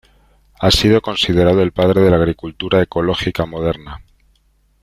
[0.59, 4.01] Ha sido considerado el padre de la agricultura ecológica moderna.